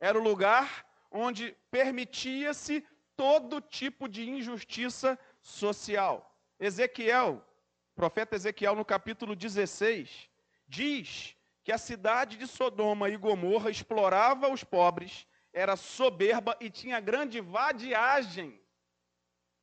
[0.00, 2.84] Era o lugar onde permitia-se
[3.16, 6.35] todo tipo de injustiça social.
[6.58, 7.44] Ezequiel,
[7.94, 10.30] profeta Ezequiel, no capítulo 16,
[10.66, 17.00] diz que a cidade de Sodoma e Gomorra explorava os pobres era soberba e tinha
[17.00, 18.60] grande vadiagem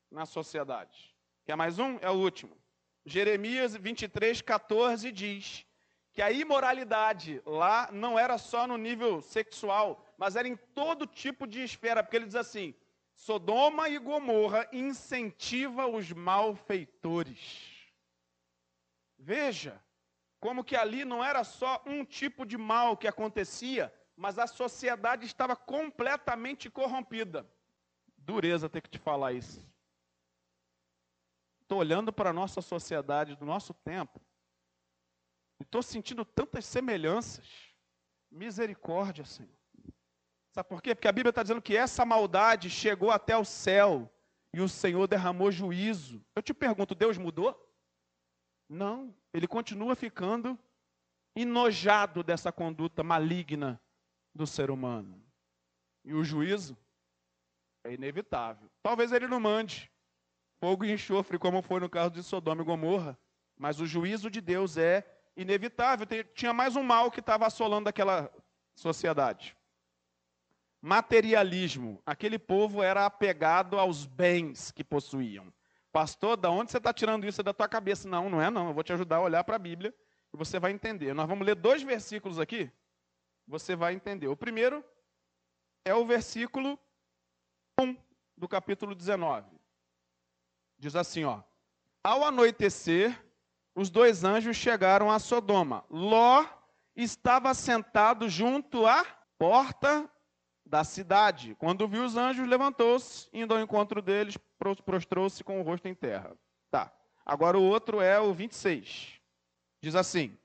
[0.10, 1.15] na sociedade.
[1.45, 1.97] Quer mais um?
[2.01, 2.58] É o último.
[3.06, 5.65] Jeremias 23, 14 diz
[6.13, 11.45] que a imoralidade lá não era só no nível sexual, mas era em todo tipo
[11.45, 12.73] de esfera, porque ele diz assim:
[13.13, 17.73] Sodoma e Gomorra incentiva os malfeitores.
[19.17, 19.82] Veja
[20.39, 25.26] como que ali não era só um tipo de mal que acontecia, mas a sociedade
[25.26, 27.49] estava completamente corrompida.
[28.17, 29.65] Dureza ter que te falar isso.
[31.62, 34.21] Estou olhando para a nossa sociedade do nosso tempo
[35.60, 37.73] e estou sentindo tantas semelhanças.
[38.30, 39.62] Misericórdia, Senhor.
[40.54, 40.94] Sabe por quê?
[40.94, 44.08] Porque a Bíblia está dizendo que essa maldade chegou até o céu
[44.54, 46.24] e o Senhor derramou juízo.
[46.36, 47.60] Eu te pergunto, Deus mudou?
[48.70, 50.58] Não, ele continua ficando
[51.36, 53.82] enojado dessa conduta maligna
[54.34, 55.20] do ser humano.
[56.06, 56.78] E o juízo
[57.84, 58.70] é inevitável.
[58.84, 59.92] Talvez ele não mande
[60.60, 63.18] fogo e enxofre, como foi no caso de Sodoma e Gomorra,
[63.58, 65.04] mas o juízo de Deus é
[65.36, 66.06] inevitável.
[66.36, 68.32] Tinha mais um mal que estava assolando aquela
[68.76, 69.58] sociedade.
[70.84, 72.00] Materialismo.
[72.06, 75.52] Aquele povo era apegado aos bens que possuíam.
[75.91, 78.08] Pastor, da onde você está tirando isso da tua cabeça?
[78.08, 78.67] Não, não é não.
[78.67, 79.91] Eu vou te ajudar a olhar para a Bíblia
[80.32, 81.13] e você vai entender.
[81.15, 82.72] Nós vamos ler dois versículos aqui
[83.48, 84.28] você vai entender.
[84.28, 84.84] O primeiro
[85.86, 86.80] é o versículo
[87.80, 87.96] 1
[88.38, 89.50] do capítulo 19.
[90.78, 91.41] Diz assim, ó:
[92.04, 93.24] Ao anoitecer,
[93.76, 95.86] os dois anjos chegaram a Sodoma.
[95.89, 96.46] Ló
[96.96, 99.04] estava sentado junto à
[99.38, 100.10] porta
[100.73, 101.53] da cidade.
[101.59, 104.36] Quando viu os anjos, levantou-se, indo ao encontro deles,
[104.83, 106.36] prostrou-se com o rosto em terra.
[106.71, 106.91] Tá.
[107.23, 109.21] Agora o outro é o 26.
[109.79, 110.36] Diz assim: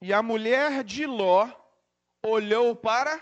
[0.00, 1.50] E a mulher de Ló
[2.24, 3.20] olhou para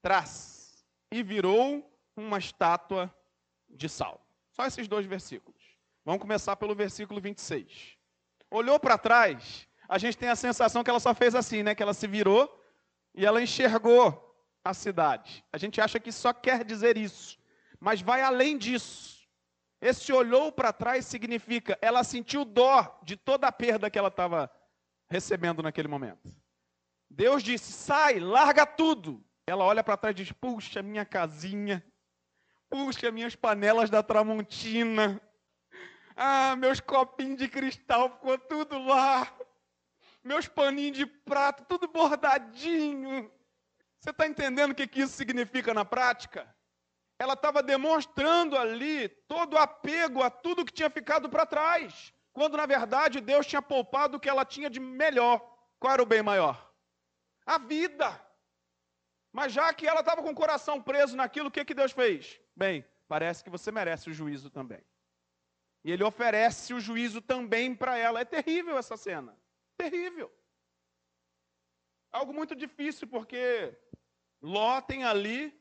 [0.00, 1.86] trás e virou
[2.16, 3.14] uma estátua
[3.68, 4.26] de sal.
[4.52, 5.60] Só esses dois versículos.
[6.06, 7.98] Vamos começar pelo versículo 26.
[8.50, 11.74] Olhou para trás, a gente tem a sensação que ela só fez assim, né?
[11.74, 12.50] Que ela se virou
[13.14, 14.26] e ela enxergou
[14.68, 15.42] a cidade.
[15.50, 17.38] A gente acha que só quer dizer isso,
[17.80, 19.26] mas vai além disso.
[19.80, 24.50] Esse olhou para trás significa ela sentiu dó de toda a perda que ela estava
[25.08, 26.36] recebendo naquele momento.
[27.08, 29.24] Deus disse: sai, larga tudo.
[29.46, 31.82] Ela olha para trás e diz: puxa, minha casinha.
[32.68, 35.18] Puxa, minhas panelas da Tramontina.
[36.14, 39.32] Ah, meus copinhos de cristal, ficou tudo lá.
[40.22, 43.30] meus paninhos de prato, tudo bordadinho.
[44.00, 46.54] Você está entendendo o que, que isso significa na prática?
[47.18, 52.56] Ela estava demonstrando ali todo o apego a tudo que tinha ficado para trás, quando
[52.56, 55.40] na verdade Deus tinha poupado o que ela tinha de melhor.
[55.80, 56.72] Qual era o bem maior?
[57.44, 58.24] A vida.
[59.32, 62.40] Mas já que ela estava com o coração preso naquilo, o que, que Deus fez?
[62.56, 64.82] Bem, parece que você merece o juízo também.
[65.84, 68.20] E ele oferece o juízo também para ela.
[68.20, 69.36] É terrível essa cena.
[69.76, 70.32] Terrível.
[72.10, 73.76] Algo muito difícil, porque
[74.40, 75.58] Ló tem ali,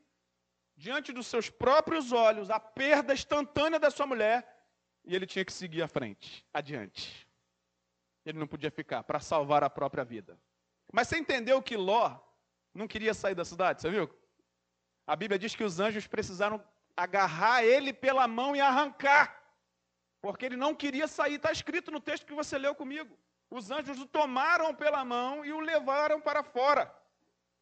[0.76, 4.48] diante dos seus próprios olhos, a perda instantânea da sua mulher,
[5.04, 7.28] e ele tinha que seguir à frente, adiante.
[8.26, 10.40] Ele não podia ficar para salvar a própria vida.
[10.92, 12.20] Mas você entendeu que Ló
[12.74, 14.10] não queria sair da cidade, você viu?
[15.06, 16.63] A Bíblia diz que os anjos precisaram
[16.96, 19.42] agarrar ele pela mão e arrancar,
[20.22, 21.36] porque ele não queria sair.
[21.36, 23.18] Está escrito no texto que você leu comigo.
[23.50, 26.94] Os anjos o tomaram pela mão e o levaram para fora.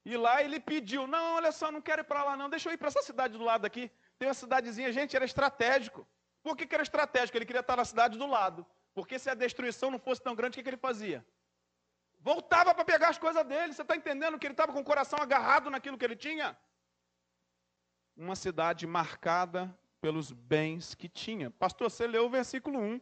[0.05, 2.47] E lá ele pediu: Não, olha só, não quero ir para lá, não.
[2.47, 3.91] Deixa eu ir para essa cidade do lado aqui.
[4.19, 6.07] Tem uma cidadezinha, gente, era estratégico.
[6.43, 7.35] Por que, que era estratégico?
[7.37, 8.65] Ele queria estar na cidade do lado.
[8.93, 11.25] Porque se a destruição não fosse tão grande, o que, que ele fazia?
[12.19, 13.73] Voltava para pegar as coisas dele.
[13.73, 16.55] Você está entendendo que ele estava com o coração agarrado naquilo que ele tinha?
[18.15, 21.49] Uma cidade marcada pelos bens que tinha.
[21.49, 23.01] Pastor, você leu o versículo 1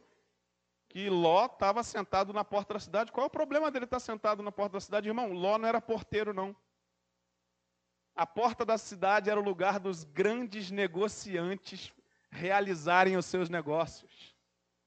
[0.88, 3.12] que Ló estava sentado na porta da cidade.
[3.12, 5.32] Qual é o problema dele estar sentado na porta da cidade, irmão?
[5.32, 6.56] Ló não era porteiro, não.
[8.14, 11.92] A porta da cidade era o lugar dos grandes negociantes
[12.30, 14.34] realizarem os seus negócios.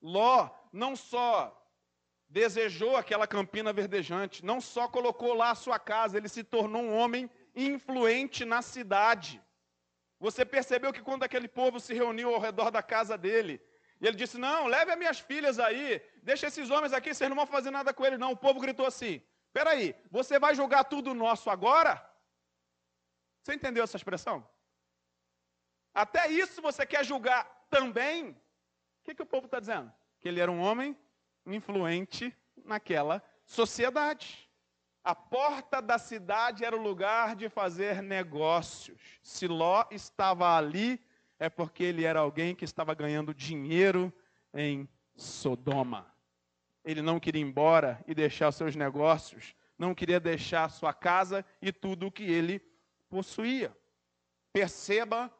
[0.01, 1.53] Ló não só
[2.29, 6.95] desejou aquela campina verdejante, não só colocou lá a sua casa, ele se tornou um
[6.95, 9.41] homem influente na cidade.
[10.19, 13.61] Você percebeu que quando aquele povo se reuniu ao redor da casa dele,
[13.99, 17.35] e ele disse: Não, leve as minhas filhas aí, deixa esses homens aqui, vocês não
[17.35, 18.31] vão fazer nada com eles, não.
[18.31, 22.06] O povo gritou assim: Peraí, você vai julgar tudo nosso agora?
[23.47, 24.45] Você entendeu essa expressão?
[25.93, 28.31] Até isso você quer julgar também?
[28.31, 28.35] O
[29.05, 29.89] que, que o povo está dizendo?
[30.19, 30.97] Que ele era um homem
[31.45, 34.51] influente naquela sociedade.
[35.01, 39.17] A porta da cidade era o lugar de fazer negócios.
[39.23, 41.01] Se Ló estava ali,
[41.39, 44.13] é porque ele era alguém que estava ganhando dinheiro
[44.53, 46.13] em Sodoma.
[46.83, 51.45] Ele não queria ir embora e deixar os seus negócios, não queria deixar sua casa
[51.61, 52.61] e tudo o que ele
[53.09, 53.75] possuía.
[54.53, 55.31] Perceba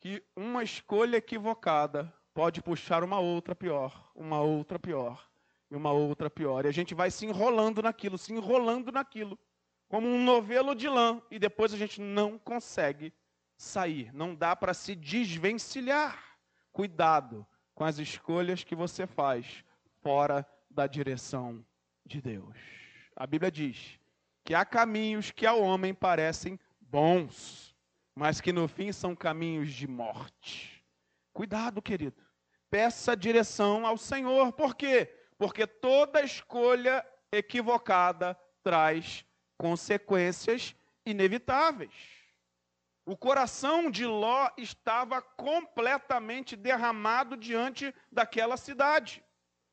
[0.00, 5.28] que uma escolha equivocada pode puxar uma outra pior, uma outra pior
[5.70, 6.64] e uma outra pior.
[6.64, 9.38] E a gente vai se enrolando naquilo, se enrolando naquilo,
[9.88, 13.12] como um novelo de lã, e depois a gente não consegue
[13.56, 16.36] sair, não dá para se desvencilhar.
[16.72, 19.64] Cuidado com as escolhas que você faz
[20.00, 21.64] fora da direção
[22.04, 22.56] de Deus.
[23.14, 23.98] A Bíblia diz
[24.44, 26.58] que há caminhos que ao homem parecem
[26.92, 27.74] bons,
[28.14, 30.84] mas que no fim são caminhos de morte.
[31.32, 32.22] Cuidado, querido.
[32.68, 34.52] Peça direção ao Senhor.
[34.52, 35.10] Por quê?
[35.38, 39.24] Porque toda escolha equivocada traz
[39.56, 40.74] consequências
[41.06, 41.94] inevitáveis.
[43.06, 49.24] O coração de Ló estava completamente derramado diante daquela cidade,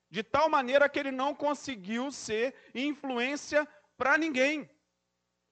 [0.10, 4.68] de tal maneira que ele não conseguiu ser influência para ninguém.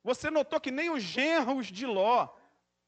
[0.08, 2.30] Você notou que nem os genros de Ló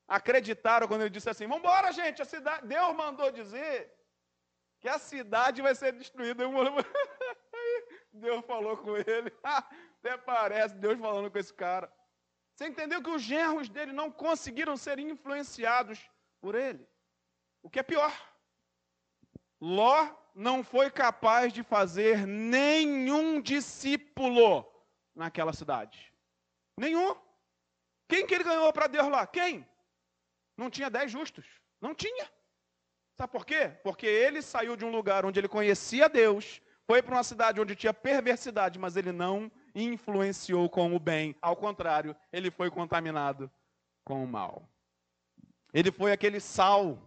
[0.07, 2.65] acreditaram quando ele disse assim: Vamos embora, gente, a cidade.
[2.65, 3.93] Deus mandou dizer
[4.79, 6.45] que a cidade vai ser destruída.
[8.13, 9.33] Deus falou com ele.
[9.43, 11.91] Até parece Deus falando com esse cara.
[12.55, 15.99] Você entendeu que os genros dele não conseguiram ser influenciados
[16.39, 16.87] por ele?
[17.61, 18.13] O que é pior,
[19.59, 24.65] Ló não foi capaz de fazer nenhum discípulo
[25.13, 26.08] naquela cidade.
[26.79, 27.15] Nenhum.
[28.07, 29.27] Quem que ele ganhou para Deus lá?
[29.27, 29.67] Quem?
[30.57, 31.45] Não tinha dez justos.
[31.81, 32.27] Não tinha.
[33.17, 33.69] Sabe por quê?
[33.83, 37.75] Porque ele saiu de um lugar onde ele conhecia Deus, foi para uma cidade onde
[37.75, 41.35] tinha perversidade, mas ele não influenciou com o bem.
[41.41, 43.51] Ao contrário, ele foi contaminado
[44.05, 44.67] com o mal.
[45.73, 46.97] Ele foi aquele sal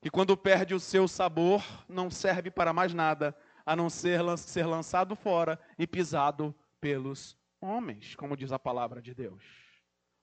[0.00, 3.34] que, quando perde o seu sabor, não serve para mais nada
[3.64, 9.14] a não ser ser lançado fora e pisado pelos homens, como diz a palavra de
[9.14, 9.42] Deus.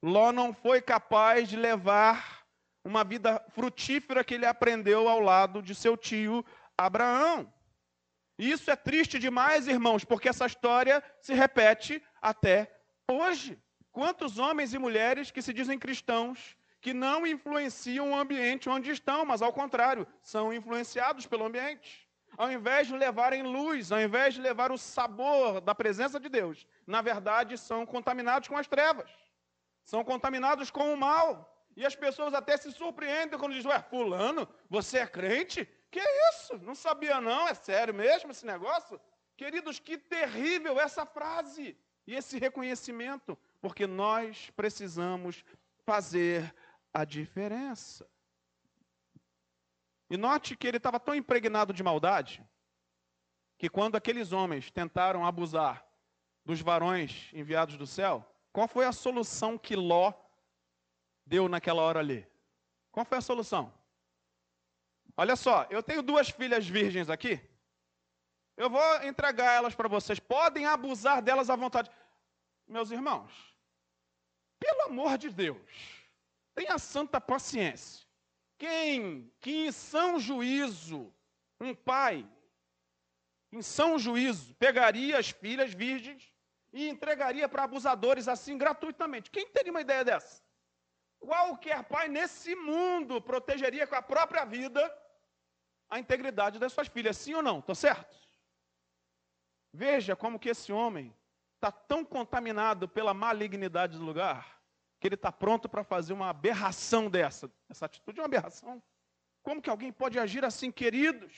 [0.01, 2.45] Ló não foi capaz de levar
[2.83, 6.45] uma vida frutífera que ele aprendeu ao lado de seu tio
[6.77, 7.51] Abraão.
[8.37, 12.71] E isso é triste demais, irmãos, porque essa história se repete até
[13.09, 13.57] hoje.
[13.91, 19.25] Quantos homens e mulheres que se dizem cristãos, que não influenciam o ambiente onde estão,
[19.25, 22.04] mas ao contrário, são influenciados pelo ambiente.
[22.37, 26.67] Ao invés de levarem luz, ao invés de levar o sabor da presença de Deus,
[26.85, 29.09] na verdade são contaminados com as trevas,
[29.83, 31.51] são contaminados com o mal.
[31.75, 35.67] E as pessoas até se surpreendem quando dizem, ué, fulano, você é crente?
[35.91, 36.57] Que isso?
[36.59, 38.99] Não sabia não, é sério mesmo esse negócio?
[39.35, 41.77] Queridos, que terrível essa frase
[42.07, 45.43] e esse reconhecimento, porque nós precisamos
[45.85, 46.55] fazer
[46.93, 48.07] a diferença.
[50.09, 52.45] E note que ele estava tão impregnado de maldade
[53.57, 55.85] que quando aqueles homens tentaram abusar
[56.43, 60.13] dos varões enviados do céu, qual foi a solução que Ló
[61.25, 62.27] deu naquela hora ali?
[62.91, 63.73] Qual foi a solução?
[65.17, 67.41] Olha só, eu tenho duas filhas virgens aqui.
[68.57, 70.19] Eu vou entregar elas para vocês.
[70.19, 71.89] Podem abusar delas à vontade.
[72.67, 73.31] Meus irmãos,
[74.59, 75.59] pelo amor de Deus,
[76.53, 78.04] tenha santa paciência.
[78.57, 81.13] Quem que em são juízo,
[81.59, 82.27] um pai,
[83.51, 86.33] em são juízo, pegaria as filhas virgens
[86.71, 89.29] e entregaria para abusadores assim gratuitamente?
[89.29, 90.43] Quem teria uma ideia dessa?
[91.19, 94.81] Qualquer pai nesse mundo protegeria com a própria vida
[95.89, 97.59] a integridade das suas filhas, sim ou não?
[97.59, 98.15] Estou certo?
[99.73, 101.13] Veja como que esse homem
[101.55, 104.54] está tão contaminado pela malignidade do lugar
[105.05, 107.47] que ele está pronto para fazer uma aberração dessa.
[107.69, 108.81] Essa atitude é uma aberração.
[109.43, 111.31] Como que alguém pode agir assim, queridos?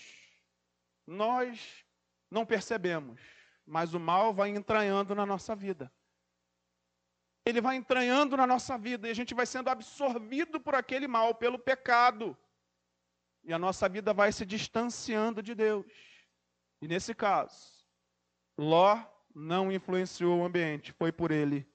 [1.05, 1.83] Nós
[2.31, 3.19] não percebemos,
[3.65, 5.91] mas o mal vai entranhando na nossa vida.
[7.45, 11.35] Ele vai entranhando na nossa vida e a gente vai sendo absorvido por aquele mal,
[11.35, 12.37] pelo pecado.
[13.43, 15.91] E a nossa vida vai se distanciando de Deus.
[16.81, 17.85] E nesse caso,
[18.57, 19.03] Ló
[19.35, 21.67] não influenciou o ambiente, foi por ele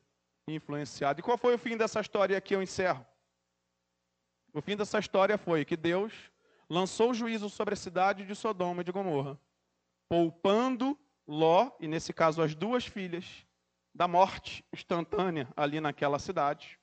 [0.48, 1.20] influenciado.
[1.20, 3.06] E qual foi o fim dessa história que eu encerro?
[4.52, 6.12] O fim dessa história foi que Deus
[6.68, 9.38] lançou juízo sobre a cidade de Sodoma e de Gomorra,
[10.08, 13.46] poupando Ló, e nesse caso as duas filhas,
[13.94, 16.78] da morte instantânea ali naquela cidade.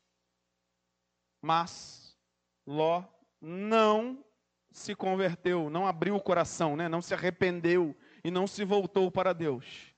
[1.41, 2.18] Mas
[2.66, 3.03] Ló
[3.41, 4.24] não
[4.72, 6.88] se converteu, não abriu o coração, né?
[6.88, 9.93] não se arrependeu e não se voltou para Deus.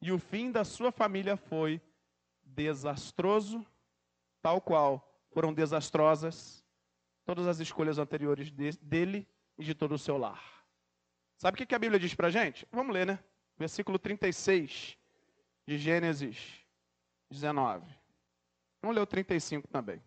[0.00, 1.80] E o fim da sua família foi
[2.56, 3.64] desastroso,
[4.40, 6.64] tal qual foram desastrosas
[7.24, 9.28] todas as escolhas anteriores de, dele
[9.58, 10.42] e de todo o seu lar.
[11.36, 12.66] Sabe o que a Bíblia diz para gente?
[12.72, 13.18] Vamos ler, né?
[13.58, 14.96] Versículo 36
[15.66, 16.64] de Gênesis
[17.30, 17.84] 19.
[18.80, 20.02] Vamos ler o 35 também.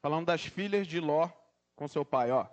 [0.00, 1.30] Falando das filhas de Ló
[1.76, 2.48] com seu pai, ó.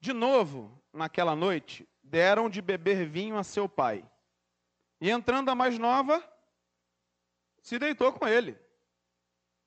[0.00, 4.04] De novo, naquela noite, deram de beber vinho a seu pai.
[5.00, 6.24] E entrando a mais nova,
[7.62, 8.58] se deitou com ele,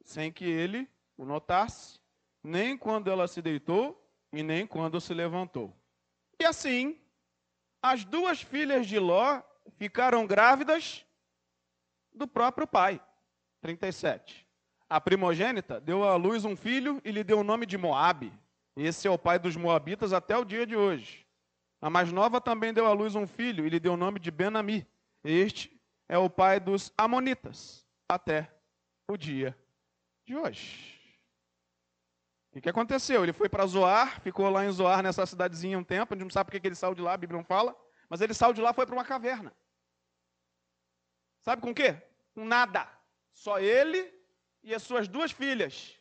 [0.04, 2.00] sem que ele o notasse,
[2.44, 4.00] nem quando ela se deitou
[4.32, 5.74] e nem quando se levantou.
[6.40, 7.00] E assim,
[7.82, 9.42] as duas filhas de Ló
[9.78, 11.06] ficaram grávidas
[12.12, 13.02] do próprio pai.
[13.62, 14.46] 37.
[14.90, 18.34] A primogênita deu à luz um filho e lhe deu o nome de Moabe.
[18.76, 21.26] Esse é o pai dos moabitas até o dia de hoje.
[21.80, 24.32] A mais nova também deu à luz um filho e lhe deu o nome de
[24.32, 24.86] Benami.
[25.24, 25.80] Este
[26.10, 28.54] é o pai dos amonitas até
[29.08, 29.58] o dia
[30.26, 31.00] de hoje.
[32.56, 33.24] O que aconteceu?
[33.24, 36.32] Ele foi para Zoar, ficou lá em Zoar, nessa cidadezinha um tempo, a gente não
[36.32, 37.76] sabe por que ele saiu de lá, a Bíblia não fala,
[38.08, 39.56] mas ele saiu de lá foi para uma caverna.
[41.42, 42.02] Sabe com o quê?
[42.34, 42.88] Com nada.
[43.34, 44.14] Só ele
[44.62, 45.98] e as suas duas filhas.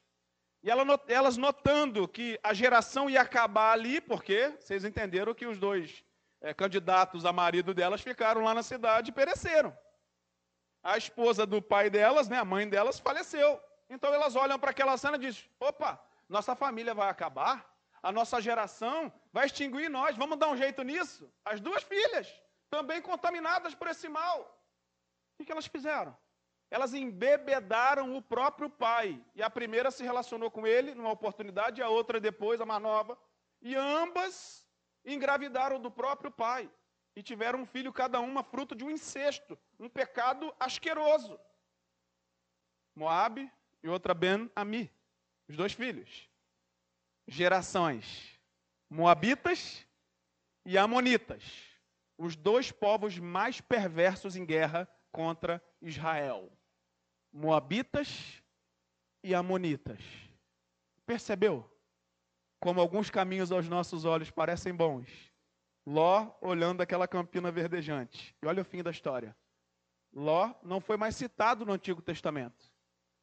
[0.62, 0.68] E
[1.08, 6.04] elas notando que a geração ia acabar ali, porque vocês entenderam que os dois
[6.40, 9.76] é, candidatos a marido delas ficaram lá na cidade e pereceram
[10.82, 13.60] a esposa do pai delas, né, a mãe delas, faleceu.
[13.88, 17.64] Então elas olham para aquela cena e dizem: opa, nossa família vai acabar,
[18.02, 21.30] a nossa geração vai extinguir nós, vamos dar um jeito nisso?
[21.44, 22.32] As duas filhas,
[22.70, 24.58] também contaminadas por esse mal.
[25.38, 26.16] O que elas fizeram?
[26.70, 29.22] Elas embebedaram o próprio pai.
[29.34, 32.82] E a primeira se relacionou com ele numa oportunidade, e a outra depois, a mais
[32.82, 33.18] nova.
[33.60, 34.66] E ambas
[35.04, 36.70] engravidaram do próprio pai
[37.14, 41.38] e tiveram um filho cada uma fruto de um incesto, um pecado asqueroso.
[42.94, 43.50] Moabe
[43.82, 44.90] e outra Ben-Ami,
[45.48, 46.28] os dois filhos.
[47.26, 48.32] Gerações
[48.92, 49.86] moabitas
[50.66, 51.42] e amonitas,
[52.18, 56.52] os dois povos mais perversos em guerra contra Israel.
[57.32, 58.42] Moabitas
[59.24, 59.98] e amonitas.
[61.06, 61.68] Percebeu
[62.60, 65.31] como alguns caminhos aos nossos olhos parecem bons?
[65.84, 68.34] Ló olhando aquela campina verdejante.
[68.42, 69.36] E olha o fim da história.
[70.12, 72.70] Ló não foi mais citado no Antigo Testamento.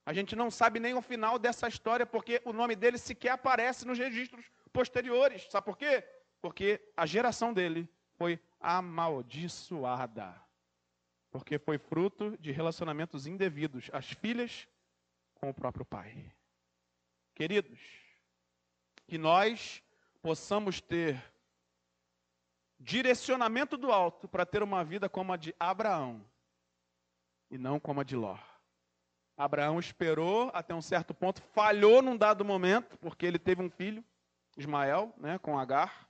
[0.06, 3.86] A gente não sabe nem o final dessa história, porque o nome dele sequer aparece
[3.86, 5.48] nos registros posteriores.
[5.50, 6.04] Sabe por quê?
[6.42, 7.88] Porque a geração dele
[8.18, 10.36] foi amaldiçoada,
[11.30, 14.68] porque foi fruto de relacionamentos indevidos, as filhas
[15.36, 16.34] com o próprio pai.
[17.36, 17.80] Queridos,
[19.08, 19.82] que nós
[20.22, 21.22] possamos ter
[22.80, 26.24] direcionamento do alto para ter uma vida como a de Abraão
[27.52, 28.38] e não como a de Ló.
[29.36, 34.04] Abraão esperou até um certo ponto, falhou num dado momento, porque ele teve um filho,
[34.58, 36.08] Ismael, né, com Agar,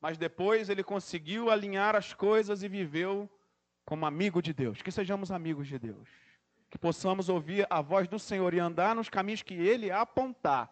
[0.00, 3.30] mas depois ele conseguiu alinhar as coisas e viveu
[3.84, 4.82] como amigo de Deus.
[4.82, 6.08] Que sejamos amigos de Deus.
[6.68, 10.70] Que possamos ouvir a voz do Senhor e andar nos caminhos que ele apontar,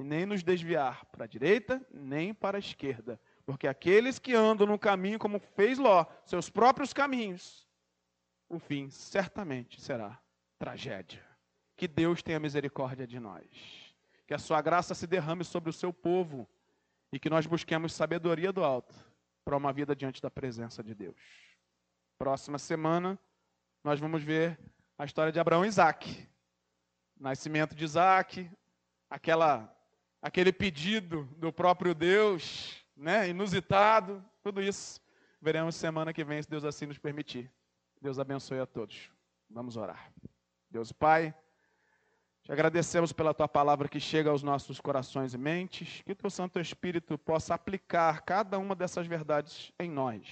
[0.00, 4.66] e nem nos desviar para a direita, nem para a esquerda porque aqueles que andam
[4.66, 7.68] no caminho como fez Ló, seus próprios caminhos,
[8.48, 10.18] o fim certamente será
[10.58, 11.24] tragédia.
[11.76, 13.46] Que Deus tenha misericórdia de nós.
[14.26, 16.48] Que a sua graça se derrame sobre o seu povo
[17.12, 18.94] e que nós busquemos sabedoria do alto
[19.44, 21.16] para uma vida diante da presença de Deus.
[22.16, 23.18] Próxima semana
[23.82, 24.58] nós vamos ver
[24.96, 26.28] a história de Abraão e Isaac.
[27.18, 28.50] Nascimento de Isaac,
[29.10, 29.70] aquela
[30.22, 35.00] aquele pedido do próprio Deus né, inusitado, tudo isso.
[35.40, 37.50] Veremos semana que vem, se Deus assim nos permitir.
[38.00, 39.10] Deus abençoe a todos.
[39.50, 40.12] Vamos orar.
[40.70, 41.34] Deus Pai,
[42.42, 46.30] te agradecemos pela tua palavra que chega aos nossos corações e mentes, que o teu
[46.30, 50.26] Santo Espírito possa aplicar cada uma dessas verdades em nós.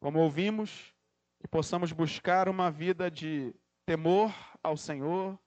[0.00, 0.94] Como ouvimos,
[1.40, 5.38] que possamos buscar uma vida de temor ao Senhor,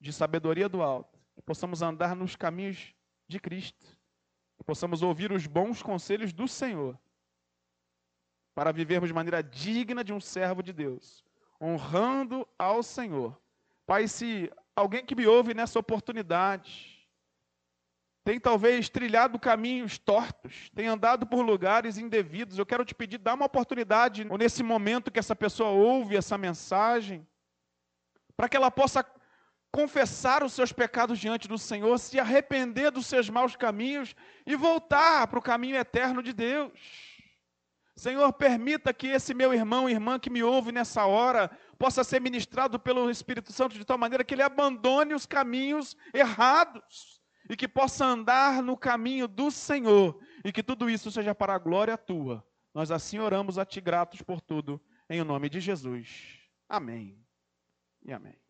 [0.00, 2.94] de sabedoria do alto, que possamos andar nos caminhos
[3.26, 3.97] de Cristo
[4.68, 7.00] possamos ouvir os bons conselhos do Senhor,
[8.54, 11.24] para vivermos de maneira digna de um servo de Deus,
[11.58, 13.40] honrando ao Senhor.
[13.86, 17.08] Pai, se alguém que me ouve nessa oportunidade
[18.22, 23.32] tem talvez trilhado caminhos tortos, tem andado por lugares indevidos, eu quero te pedir, dá
[23.32, 27.26] uma oportunidade, ou nesse momento que essa pessoa ouve essa mensagem,
[28.36, 29.02] para que ela possa
[29.78, 34.12] confessar os seus pecados diante do Senhor, se arrepender dos seus maus caminhos
[34.44, 36.72] e voltar para o caminho eterno de Deus.
[37.96, 41.48] Senhor, permita que esse meu irmão e irmã que me ouve nessa hora
[41.78, 47.22] possa ser ministrado pelo Espírito Santo de tal maneira que ele abandone os caminhos errados
[47.48, 51.58] e que possa andar no caminho do Senhor e que tudo isso seja para a
[51.58, 52.44] glória tua.
[52.74, 56.36] Nós assim oramos a ti gratos por tudo, em o nome de Jesus.
[56.68, 57.24] Amém
[58.04, 58.47] e amém.